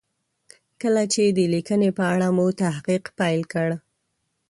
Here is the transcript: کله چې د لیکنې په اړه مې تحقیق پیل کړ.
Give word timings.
کله 0.81 1.03
چې 1.13 1.23
د 1.37 1.39
لیکنې 1.53 1.89
په 1.97 2.03
اړه 2.13 2.27
مې 2.35 2.47
تحقیق 2.61 3.03
پیل 3.19 3.41
کړ. 3.53 3.67